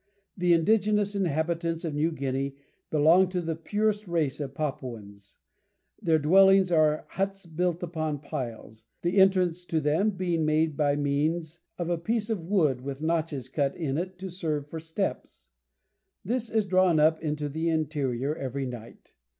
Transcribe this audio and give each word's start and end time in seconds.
The 0.35 0.53
indigenous 0.53 1.13
inhabitants 1.15 1.85
of 1.85 1.93
New 1.93 2.11
Guinea 2.11 2.55
belong 2.89 3.29
to 3.29 3.39
the 3.39 3.55
purest 3.55 4.07
race 4.07 4.39
of 4.39 4.55
Papuans. 4.55 5.37
Their 6.01 6.17
dwellings 6.17 6.71
are 6.71 7.05
huts 7.09 7.45
built 7.45 7.83
upon 7.83 8.17
piles, 8.17 8.85
the 9.03 9.19
entrance 9.19 9.63
to 9.65 9.79
them 9.79 10.09
being 10.09 10.43
made 10.43 10.75
by 10.75 10.95
means 10.95 11.59
of 11.77 11.91
a 11.91 11.99
piece 11.99 12.31
of 12.31 12.41
wood 12.41 12.81
with 12.81 12.99
notches 12.99 13.47
cut 13.47 13.75
in 13.75 13.95
it 13.99 14.17
to 14.17 14.31
serve 14.31 14.67
for 14.71 14.79
steps; 14.79 15.49
this 16.25 16.49
is 16.49 16.65
drawn 16.65 16.99
up 16.99 17.21
into 17.21 17.47
the 17.47 17.69
interior 17.69 18.35
every 18.35 18.65
night. 18.65 19.13